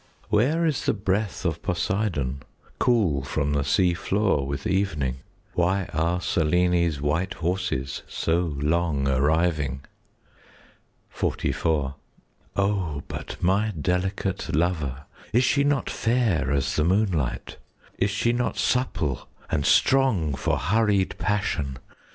Where 0.29 0.65
is 0.65 0.87
the 0.87 0.95
breath 0.95 1.45
of 1.45 1.61
Poseidon, 1.61 2.41
Cool 2.79 3.21
from 3.23 3.53
the 3.53 3.63
sea 3.63 3.93
floor 3.93 4.47
with 4.47 4.65
evening? 4.65 5.17
10 5.53 5.53
Why 5.53 5.85
are 5.93 6.19
Selene's 6.19 6.99
white 6.99 7.35
horses 7.35 8.01
So 8.07 8.39
long 8.57 9.07
arriving? 9.07 9.81
XLIV 11.15 11.93
O 12.55 13.03
but 13.07 13.43
my 13.43 13.73
delicate 13.79 14.55
lover, 14.55 15.05
Is 15.33 15.43
she 15.43 15.63
not 15.63 15.87
fair 15.87 16.51
as 16.51 16.75
the 16.75 16.83
moonlight? 16.83 17.57
Is 17.99 18.09
she 18.09 18.33
not 18.33 18.57
supple 18.57 19.27
and 19.51 19.67
strong 19.67 20.33
For 20.33 20.57
hurried 20.57 21.15
passion? 21.19 21.77